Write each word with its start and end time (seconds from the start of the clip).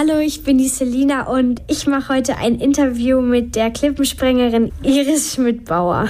Hallo, 0.00 0.20
ich 0.20 0.44
bin 0.44 0.58
die 0.58 0.68
Selina 0.68 1.26
und 1.26 1.60
ich 1.66 1.88
mache 1.88 2.14
heute 2.14 2.36
ein 2.36 2.60
Interview 2.60 3.20
mit 3.20 3.56
der 3.56 3.72
Klippensprengerin 3.72 4.70
Iris 4.84 5.34
Schmidt-Bauer. 5.34 6.08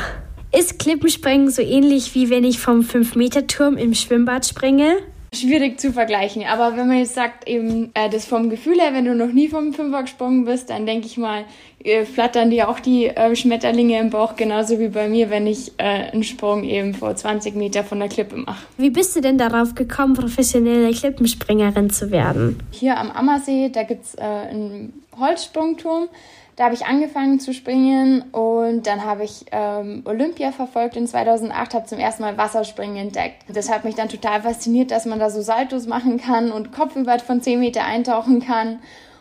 Ist 0.54 0.79
Klippensprengen 0.79 1.50
so 1.50 1.63
ähnlich 1.63 2.15
wie 2.15 2.29
wenn 2.29 2.45
ich 2.45 2.59
vom 2.59 2.81
5-Meter-Turm 2.81 3.79
im 3.79 3.95
Schwimmbad 3.95 4.45
springe? 4.45 4.99
Schwierig 5.33 5.78
zu 5.78 5.92
vergleichen, 5.92 6.44
aber 6.44 6.76
wenn 6.76 6.88
man 6.88 6.99
jetzt 6.99 7.15
sagt, 7.15 7.49
eben 7.49 7.90
äh, 7.94 8.09
das 8.09 8.25
vom 8.25 8.48
Gefühl 8.48 8.80
her, 8.80 8.95
wenn 8.95 9.04
du 9.04 9.14
noch 9.14 9.32
nie 9.32 9.48
vom 9.48 9.74
Fünfer 9.74 10.02
gesprungen 10.02 10.44
bist, 10.44 10.70
dann 10.70 10.86
denke 10.86 11.06
ich 11.06 11.18
mal, 11.18 11.44
äh, 11.84 12.04
flattern 12.04 12.50
dir 12.50 12.68
auch 12.68 12.80
die 12.80 13.06
äh, 13.06 13.36
Schmetterlinge 13.36 13.98
im 13.98 14.11
Bauch, 14.11 14.36
genauso 14.36 14.79
wie 14.79 14.88
bei 14.88 15.08
mir, 15.08 15.30
wenn 15.30 15.46
ich 15.46 15.72
äh, 15.79 16.11
einen 16.12 16.22
Sprung 16.22 16.64
eben 16.64 16.94
vor 16.94 17.14
20 17.14 17.54
Meter 17.54 17.84
von 17.84 17.98
der 17.98 18.08
Klippe 18.08 18.36
mache. 18.36 18.66
Wie 18.79 18.90
bist 18.90 19.14
du 19.16 19.20
denn 19.20 19.38
darauf 19.38 19.75
gekommen, 19.75 20.14
professionelle 20.14 20.93
Klippenspringerin 20.93 21.90
zu 21.90 22.10
werden? 22.10 22.60
Hier 22.70 22.96
am 22.96 23.10
Ammersee, 23.10 23.68
da 23.68 23.82
gibt 23.82 24.06
es 24.06 24.14
äh, 24.14 24.22
einen 24.22 25.02
Holzsprungturm. 25.18 26.08
Da 26.58 26.64
habe 26.64 26.75
ich 26.75 26.86
angefangen 26.86 27.39
zu 27.39 27.54
springen 27.54 28.22
und 28.32 28.89
dann 28.89 29.04
habe 29.04 29.22
ich 29.22 29.44
ähm, 29.53 30.03
Olympia 30.04 30.50
verfolgt 30.50 30.96
in 30.96 31.07
2008, 31.07 31.72
habe 31.72 31.86
zum 31.86 32.01
ersten 32.01 32.25
Mal 32.25 32.37
Wasserspringen 32.37 32.97
entdeckt. 32.97 33.45
Das 33.47 33.71
hat 33.71 33.84
mich 33.84 33.95
dann 33.95 34.09
total 34.09 34.43
fasziniert, 34.43 34.91
dass 34.91 35.07
man 35.07 35.21
da 35.21 35.31
so 35.31 35.41
Saltos 35.41 35.87
machen 35.87 36.21
kann 36.21 36.51
und 36.51 36.73
kopfüber 36.73 37.17
von 37.21 37.41
10 37.41 37.61
Meter 37.61 37.84
eintauchen 37.84 38.41
kann. 38.41 38.81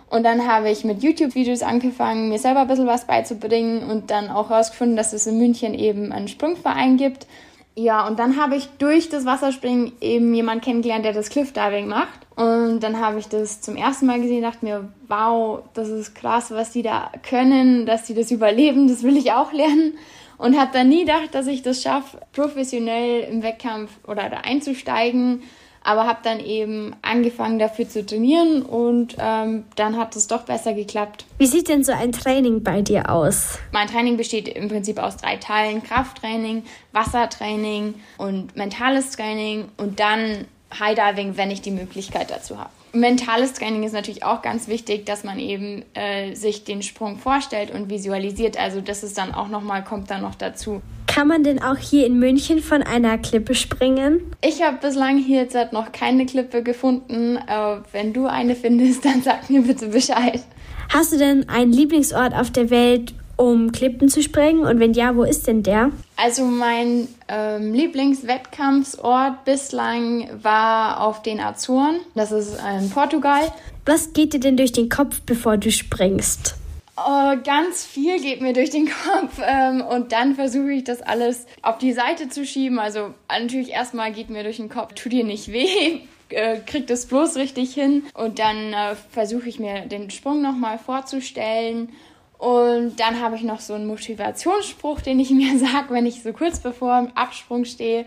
Und 0.10 0.24
dann 0.24 0.52
habe 0.52 0.72
ich 0.72 0.84
mit 0.84 1.04
YouTube-Videos 1.04 1.62
angefangen, 1.62 2.30
mir 2.30 2.40
selber 2.40 2.62
ein 2.62 2.68
bisschen 2.68 2.88
was 2.88 3.06
beizubringen 3.06 3.84
und 3.88 4.10
dann 4.10 4.32
auch 4.32 4.50
herausgefunden, 4.50 4.98
dass 4.98 5.14
es 5.14 5.28
in 5.28 5.38
München 5.38 5.76
eben 5.76 6.12
einen 6.12 6.30
Sprungverein 6.30 6.98
gibt. 6.98 7.28
Ja, 7.76 8.08
und 8.08 8.18
dann 8.18 8.42
habe 8.42 8.56
ich 8.56 8.68
durch 8.80 9.10
das 9.10 9.26
Wasserspringen 9.26 9.92
eben 10.02 10.34
jemanden 10.34 10.64
kennengelernt, 10.64 11.06
der 11.06 11.14
das 11.14 11.30
Cliffdiving 11.30 11.88
macht. 11.88 12.27
Und 12.38 12.82
dann 12.82 13.02
habe 13.02 13.20
ich 13.20 13.28
das 13.28 13.62
zum 13.62 13.76
ersten 13.76 14.06
Mal 14.06 14.22
gesehen, 14.22 14.44
dachte 14.44 14.64
mir, 14.64 14.88
wow, 15.08 15.64
das 15.74 15.90
ist 15.90 16.16
krass, 16.16 16.52
was 16.52 16.72
die 16.72 16.84
da 16.84 17.12
können, 17.28 17.86
dass 17.86 18.04
die 18.04 18.14
das 18.14 18.32
überleben, 18.32 18.88
das 18.88 19.04
will 19.04 19.18
ich 19.18 19.34
auch 19.34 19.52
lernen. 19.52 19.98
Und 20.38 20.58
habe 20.58 20.70
dann 20.72 20.88
nie 20.88 21.02
gedacht, 21.02 21.34
dass 21.34 21.48
ich 21.48 21.64
das 21.64 21.82
schaffe, 21.82 22.20
professionell 22.34 23.24
im 23.24 23.42
Wettkampf 23.42 23.90
oder 24.06 24.30
da 24.30 24.38
einzusteigen 24.38 25.42
aber 25.88 26.06
habe 26.06 26.20
dann 26.22 26.42
eben 26.42 26.94
angefangen 27.02 27.60
dafür 27.60 27.88
zu 27.88 28.06
trainieren 28.06 28.62
und 28.62 29.16
ähm, 29.20 29.64
dann 29.78 29.96
hat 29.96 30.18
es 30.18 30.28
doch 30.28 30.44
besser 30.44 30.74
geklappt. 30.74 31.26
Wie 31.38 31.46
sieht 31.46 31.70
denn 31.70 31.86
so 31.86 31.94
ein 31.94 32.12
Training 32.12 32.62
bei 32.62 32.82
dir 32.82 33.10
aus? 33.10 33.58
Mein 33.72 33.88
Training 33.88 34.18
besteht 34.18 34.50
im 34.50 34.68
Prinzip 34.68 35.00
aus 35.00 35.16
drei 35.16 35.38
Teilen: 35.38 35.82
Krafttraining, 35.82 36.64
Wassertraining 36.92 37.94
und 38.18 38.58
mentales 38.58 39.12
Training 39.12 39.70
und 39.78 40.02
dann 40.02 40.46
High-Diving, 40.80 41.38
wenn 41.38 41.52
ich 41.52 41.62
die 41.62 41.72
Möglichkeit 41.72 42.32
dazu 42.32 42.58
habe. 42.58 42.70
Mentales 42.94 43.54
Training 43.54 43.84
ist 43.84 43.94
natürlich 43.94 44.24
auch 44.24 44.42
ganz 44.42 44.68
wichtig, 44.68 45.06
dass 45.06 45.24
man 45.24 45.40
eben 45.40 45.84
äh, 45.94 46.34
sich 46.36 46.64
den 46.64 46.82
Sprung 46.82 47.18
vorstellt 47.18 47.72
und 47.72 47.90
visualisiert. 47.90 48.60
Also 48.60 48.82
das 48.82 49.04
ist 49.04 49.18
dann 49.18 49.34
auch 49.34 49.50
noch 49.50 49.62
mal 49.62 49.84
kommt 49.84 50.10
dann 50.10 50.22
noch 50.22 50.36
dazu. 50.36 50.82
Kann 51.08 51.28
man 51.28 51.44
denn 51.44 51.62
auch 51.62 51.78
hier 51.78 52.06
in 52.06 52.20
München 52.20 52.60
von 52.62 52.84
einer 52.84 53.18
Klippe 53.18 53.56
springen? 53.56 54.22
Ich 54.42 54.62
habe 54.62 54.78
bislang 54.78 55.18
hier 55.18 55.42
jetzt 55.42 55.74
noch 55.74 55.92
keine 55.92 56.26
Klippe 56.26 56.64
gefunden. 56.64 57.38
Aber 57.48 57.84
wenn 57.92 58.14
du 58.14 58.28
eine 58.28 58.56
findest, 58.56 59.04
dann 59.06 59.22
sag 59.22 59.50
mir 59.50 59.62
bitte 59.62 59.88
Bescheid. 59.88 60.42
Hast 60.90 61.12
du 61.12 61.18
denn 61.18 61.50
einen 61.50 61.74
Lieblingsort 61.74 62.34
auf 62.34 62.52
der 62.52 62.70
Welt, 62.70 63.14
um 63.36 63.72
Klippen 63.72 64.10
zu 64.10 64.22
springen? 64.22 64.62
Und 64.62 64.80
wenn 64.80 64.94
ja, 64.94 65.16
wo 65.16 65.24
ist 65.24 65.48
denn 65.48 65.64
der? 65.64 65.92
Also 66.18 66.46
mein 66.46 67.08
ähm, 67.28 67.74
Lieblingswettkampfsort 67.74 69.46
bislang 69.46 70.28
war 70.42 71.02
auf 71.02 71.22
den 71.22 71.40
Azoren. 71.40 72.00
Das 72.16 72.32
ist 72.32 72.58
in 72.80 72.90
Portugal. 72.90 73.54
Was 73.86 74.14
geht 74.14 74.34
dir 74.34 74.40
denn 74.40 74.58
durch 74.58 74.72
den 74.72 74.90
Kopf, 74.90 75.22
bevor 75.26 75.58
du 75.58 75.72
springst? 75.72 76.56
Oh, 76.98 77.36
ganz 77.44 77.86
viel 77.86 78.20
geht 78.20 78.42
mir 78.42 78.54
durch 78.54 78.72
den 78.72 78.90
Kopf 78.90 79.40
ähm, 79.46 79.82
und 79.82 80.12
dann 80.12 80.34
versuche 80.34 80.72
ich 80.72 80.84
das 80.84 81.04
alles 81.04 81.46
auf 81.62 81.78
die 81.78 81.94
Seite 81.94 82.28
zu 82.30 82.44
schieben. 82.44 82.80
Also 82.80 83.14
natürlich 83.30 83.70
erstmal 83.70 84.12
geht 84.12 84.32
mir 84.32 84.42
durch 84.42 84.58
den 84.58 84.70
Kopf, 84.70 84.94
tu 84.96 85.10
dir 85.10 85.24
nicht 85.24 85.52
weh, 85.52 86.00
äh, 86.30 86.58
krieg 86.66 86.88
das 86.88 87.06
bloß 87.06 87.36
richtig 87.36 87.76
hin 87.76 88.04
und 88.16 88.40
dann 88.40 88.74
äh, 88.74 88.96
versuche 89.12 89.48
ich 89.48 89.60
mir 89.60 89.82
den 89.82 90.10
Sprung 90.10 90.42
nochmal 90.42 90.80
vorzustellen 90.80 91.90
und 92.38 93.00
dann 93.00 93.22
habe 93.22 93.36
ich 93.36 93.44
noch 93.44 93.60
so 93.60 93.74
einen 93.74 93.88
Motivationsspruch, 93.88 95.02
den 95.02 95.20
ich 95.20 95.30
mir 95.32 95.58
sage, 95.58 95.90
wenn 95.90 96.06
ich 96.06 96.22
so 96.24 96.34
kurz 96.34 96.60
bevor 96.60 97.02
dem 97.02 97.12
Absprung 97.16 97.66
stehe 97.66 98.06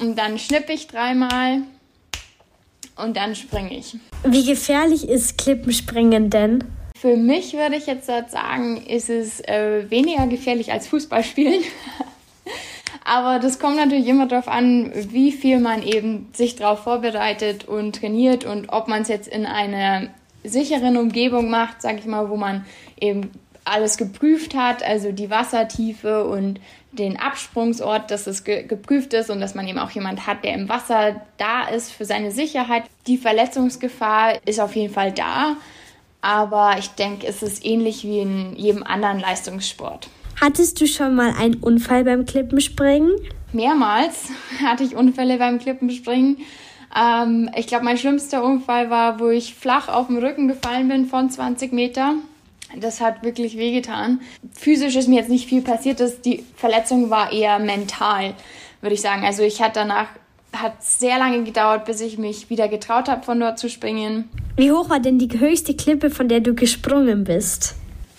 und 0.00 0.18
dann 0.18 0.38
schnippe 0.38 0.72
ich 0.72 0.86
dreimal 0.86 1.62
und 2.96 3.16
dann 3.16 3.34
springe 3.34 3.76
ich. 3.76 3.96
Wie 4.24 4.44
gefährlich 4.44 5.08
ist 5.08 5.38
Klippenspringen 5.38 6.30
denn? 6.30 6.64
Für 6.96 7.16
mich 7.16 7.52
würde 7.52 7.76
ich 7.76 7.86
jetzt 7.86 8.06
sagen, 8.06 8.78
ist 8.86 9.10
es 9.10 9.40
äh, 9.40 9.90
weniger 9.90 10.26
gefährlich 10.26 10.72
als 10.72 10.86
Fußballspielen. 10.86 11.62
Aber 13.04 13.38
das 13.38 13.58
kommt 13.58 13.76
natürlich 13.76 14.06
immer 14.06 14.26
darauf 14.26 14.48
an, 14.48 14.90
wie 14.94 15.30
viel 15.30 15.60
man 15.60 15.82
eben 15.82 16.28
sich 16.32 16.56
darauf 16.56 16.84
vorbereitet 16.84 17.68
und 17.68 17.96
trainiert 17.96 18.44
und 18.44 18.70
ob 18.70 18.88
man 18.88 19.02
es 19.02 19.08
jetzt 19.08 19.28
in 19.28 19.44
einer 19.44 20.08
sicheren 20.42 20.96
Umgebung 20.96 21.50
macht, 21.50 21.82
sage 21.82 21.98
ich 21.98 22.06
mal, 22.06 22.30
wo 22.30 22.36
man 22.36 22.64
eben 22.98 23.30
alles 23.64 23.96
geprüft 23.96 24.54
hat, 24.54 24.82
also 24.82 25.12
die 25.12 25.30
Wassertiefe 25.30 26.24
und 26.24 26.60
den 26.92 27.16
Absprungsort, 27.16 28.10
dass 28.10 28.26
es 28.26 28.44
ge 28.44 28.64
geprüft 28.64 29.14
ist 29.14 29.30
und 29.30 29.40
dass 29.40 29.54
man 29.54 29.66
eben 29.66 29.78
auch 29.78 29.90
jemand 29.90 30.26
hat, 30.26 30.44
der 30.44 30.54
im 30.54 30.68
Wasser 30.68 31.20
da 31.38 31.66
ist 31.68 31.90
für 31.90 32.04
seine 32.04 32.30
Sicherheit. 32.30 32.84
Die 33.06 33.16
Verletzungsgefahr 33.16 34.34
ist 34.46 34.60
auf 34.60 34.76
jeden 34.76 34.92
Fall 34.92 35.12
da. 35.12 35.56
Aber 36.20 36.76
ich 36.78 36.88
denke, 36.90 37.26
es 37.26 37.42
ist 37.42 37.64
ähnlich 37.64 38.04
wie 38.04 38.20
in 38.20 38.56
jedem 38.56 38.82
anderen 38.82 39.20
Leistungssport. 39.20 40.08
Hattest 40.40 40.80
du 40.80 40.86
schon 40.86 41.14
mal 41.14 41.34
einen 41.38 41.56
Unfall 41.56 42.04
beim 42.04 42.24
Klippenspringen? 42.24 43.10
Mehrmals 43.52 44.28
hatte 44.64 44.84
ich 44.84 44.96
Unfälle 44.96 45.38
beim 45.38 45.58
Klippenspringen. 45.58 46.38
Ähm, 46.96 47.50
ich 47.56 47.66
glaube, 47.66 47.84
mein 47.84 47.98
schlimmster 47.98 48.42
Unfall 48.42 48.90
war, 48.90 49.20
wo 49.20 49.28
ich 49.28 49.54
flach 49.54 49.88
auf 49.88 50.06
den 50.08 50.18
Rücken 50.18 50.48
gefallen 50.48 50.88
bin 50.88 51.06
von 51.06 51.30
20 51.30 51.72
Meter. 51.72 52.14
Das 52.80 53.00
hat 53.00 53.22
wirklich 53.22 53.56
wehgetan. 53.56 54.20
Physisch 54.52 54.96
ist 54.96 55.08
mir 55.08 55.16
jetzt 55.16 55.30
nicht 55.30 55.48
viel 55.48 55.62
passiert. 55.62 56.00
Das, 56.00 56.20
die 56.20 56.44
Verletzung 56.56 57.10
war 57.10 57.32
eher 57.32 57.58
mental, 57.58 58.34
würde 58.80 58.94
ich 58.94 59.00
sagen. 59.00 59.24
Also 59.24 59.42
ich 59.42 59.62
hatte 59.62 59.80
danach 59.80 60.08
hat 60.54 60.82
sehr 60.82 61.18
lange 61.18 61.42
gedauert, 61.42 61.84
bis 61.84 62.00
ich 62.00 62.18
mich 62.18 62.48
wieder 62.50 62.68
getraut 62.68 63.08
habe, 63.08 63.22
von 63.22 63.40
dort 63.40 63.58
zu 63.58 63.68
springen. 63.68 64.28
Wie 64.56 64.70
hoch 64.70 64.88
war 64.88 65.00
denn 65.00 65.18
die 65.18 65.40
höchste 65.40 65.74
Klippe, 65.74 66.10
von 66.10 66.28
der 66.28 66.40
du 66.40 66.54
gesprungen 66.54 67.24
bist? 67.24 67.74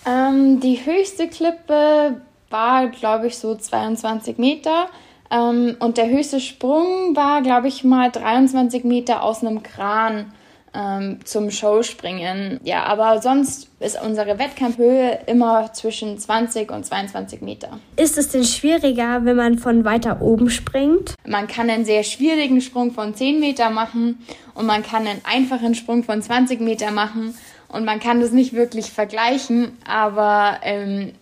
Ähm, 0.06 0.60
die 0.60 0.84
höchste 0.84 1.28
Klippe 1.28 2.20
war, 2.50 2.88
glaube 2.88 3.28
ich, 3.28 3.38
so 3.38 3.54
22 3.54 4.38
Meter. 4.38 4.88
Ähm, 5.30 5.76
und 5.80 5.96
der 5.96 6.08
höchste 6.08 6.40
Sprung 6.40 7.16
war, 7.16 7.42
glaube 7.42 7.68
ich, 7.68 7.84
mal 7.84 8.10
23 8.10 8.84
Meter 8.84 9.22
aus 9.22 9.42
einem 9.42 9.62
Kran 9.62 10.32
ähm, 10.76 11.18
zum 11.24 11.50
Showspringen. 11.50 12.60
Ja, 12.64 12.84
aber 12.84 13.22
sonst 13.22 13.68
ist 13.80 14.00
unsere 14.00 14.38
Wettkampfhöhe 14.38 15.20
immer 15.26 15.72
zwischen 15.72 16.18
20 16.18 16.70
und 16.70 16.84
22 16.84 17.40
Meter. 17.40 17.78
Ist 17.96 18.18
es 18.18 18.28
denn 18.28 18.44
schwieriger, 18.44 19.24
wenn 19.24 19.36
man 19.36 19.58
von 19.58 19.84
weiter 19.84 20.20
oben 20.20 20.50
springt? 20.50 21.14
Man 21.26 21.46
kann 21.46 21.70
einen 21.70 21.84
sehr 21.84 22.02
schwierigen 22.02 22.60
Sprung 22.60 22.92
von 22.92 23.14
10 23.14 23.40
Meter 23.40 23.70
machen 23.70 24.18
und 24.54 24.66
man 24.66 24.82
kann 24.82 25.06
einen 25.06 25.22
einfachen 25.24 25.74
Sprung 25.74 26.04
von 26.04 26.20
20 26.20 26.60
Meter 26.60 26.90
machen 26.90 27.34
und 27.68 27.84
man 27.84 28.00
kann 28.00 28.20
das 28.20 28.32
nicht 28.32 28.52
wirklich 28.52 28.90
vergleichen, 28.90 29.72
aber 29.86 30.58
ähm, 30.62 31.12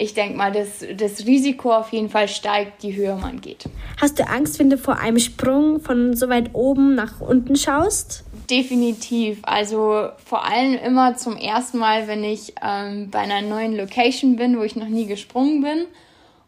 ich 0.00 0.14
denke 0.14 0.36
mal, 0.36 0.52
das, 0.52 0.84
das 0.96 1.26
Risiko 1.26 1.74
auf 1.74 1.92
jeden 1.92 2.08
Fall 2.08 2.28
steigt, 2.28 2.84
je 2.84 2.94
höher 2.94 3.16
man 3.16 3.40
geht. 3.40 3.64
Hast 4.00 4.18
du 4.18 4.28
Angst, 4.28 4.60
wenn 4.60 4.70
du 4.70 4.78
vor 4.78 4.98
einem 4.98 5.18
Sprung 5.18 5.80
von 5.80 6.14
so 6.14 6.28
weit 6.28 6.50
oben 6.52 6.94
nach 6.94 7.20
unten 7.20 7.56
schaust? 7.56 8.24
Definitiv. 8.50 9.40
Also 9.42 10.08
vor 10.24 10.44
allem 10.44 10.74
immer 10.74 11.16
zum 11.16 11.36
ersten 11.36 11.78
Mal, 11.78 12.08
wenn 12.08 12.24
ich 12.24 12.54
ähm, 12.62 13.10
bei 13.10 13.18
einer 13.18 13.42
neuen 13.42 13.76
Location 13.76 14.36
bin, 14.36 14.58
wo 14.58 14.62
ich 14.62 14.76
noch 14.76 14.88
nie 14.88 15.06
gesprungen 15.06 15.62
bin. 15.62 15.84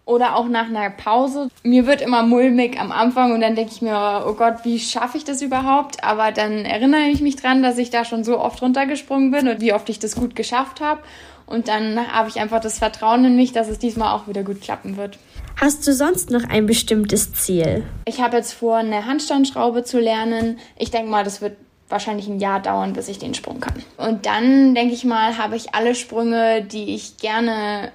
Oder 0.07 0.35
auch 0.35 0.49
nach 0.49 0.67
einer 0.67 0.91
Pause. 0.91 1.51
Mir 1.63 1.87
wird 1.87 2.01
immer 2.01 2.25
mulmig 2.25 2.81
am 2.81 2.91
Anfang 2.91 3.33
und 3.33 3.43
dann 3.43 3.55
denke 3.55 3.71
ich 3.73 3.81
mir, 3.81 4.25
oh 4.27 4.33
Gott, 4.33 4.65
wie 4.65 4.81
schaffe 4.81 5.19
ich 5.19 5.25
das 5.25 5.41
überhaupt? 5.41 6.03
Aber 6.03 6.33
dann 6.33 6.65
erinnere 6.65 7.09
ich 7.13 7.21
mich 7.21 7.37
dran, 7.37 7.63
dass 7.63 7.79
ich 7.79 7.91
da 7.91 8.05
schon 8.05 8.25
so 8.25 8.41
oft 8.41 8.61
runtergesprungen 8.61 9.31
bin 9.31 9.47
und 9.47 9.61
wie 9.61 9.73
oft 9.73 9.89
ich 9.89 10.01
das 10.01 10.17
gut 10.17 10.35
geschafft 10.35 10.81
habe. 10.81 11.03
Und 11.47 11.69
dann 11.69 12.13
habe 12.13 12.29
ich 12.29 12.41
einfach 12.41 12.61
das 12.61 12.79
Vertrauen 12.79 13.25
in 13.25 13.37
mich, 13.37 13.53
dass 13.53 13.69
es 13.69 13.79
diesmal 13.79 14.15
auch 14.15 14.27
wieder 14.27 14.43
gut 14.43 14.61
klappen 14.61 14.97
wird. 14.97 15.19
Hast 15.61 15.87
du 15.87 15.93
sonst 15.93 16.31
noch 16.31 16.49
ein 16.49 16.67
bestimmtes 16.67 17.33
Ziel? 17.35 17.85
Ich 18.07 18.21
habe 18.21 18.37
jetzt 18.37 18.53
vor, 18.53 18.77
eine 18.77 19.05
Handstandschraube 19.05 19.85
zu 19.85 20.01
lernen. 20.01 20.59
Ich 20.77 20.91
denke 20.91 21.11
mal, 21.11 21.23
das 21.23 21.41
wird 21.41 21.57
wahrscheinlich 21.91 22.27
ein 22.29 22.41
Jahr 22.41 22.61
dauern, 22.61 22.93
bis 22.93 23.09
ich 23.09 23.19
den 23.19 23.35
Sprung 23.35 23.61
kann. 23.61 23.83
Und 23.97 24.27
dann, 24.27 24.75
denke 24.75 24.95
ich 24.95 25.05
mal, 25.05 25.39
habe 25.39 25.57
ich 25.57 25.75
alle 25.75 25.95
Sprünge, 25.95 26.63
die 26.63 26.95
ich 26.95 27.17
gerne 27.19 27.93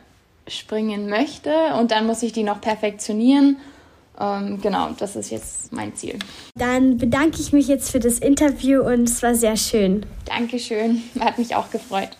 springen 0.47 1.09
möchte. 1.09 1.51
Und 1.79 1.91
dann 1.91 2.05
muss 2.05 2.23
ich 2.23 2.33
die 2.33 2.43
noch 2.43 2.61
perfektionieren. 2.61 3.57
ähm, 4.19 4.61
genau, 4.61 4.89
das 4.97 5.15
ist 5.15 5.31
jetzt 5.31 5.73
mein 5.73 5.95
Ziel. 5.95 6.19
Dann 6.55 6.97
bedanke 6.97 7.39
ich 7.39 7.51
mich 7.51 7.67
jetzt 7.67 7.91
für 7.91 7.99
das 7.99 8.19
Interview 8.19 8.81
und 8.81 9.09
es 9.09 9.21
war 9.23 9.35
sehr 9.35 9.57
schön. 9.57 10.05
Dankeschön, 10.25 11.03
hat 11.19 11.37
mich 11.37 11.55
auch 11.55 11.69
gefreut. 11.69 12.17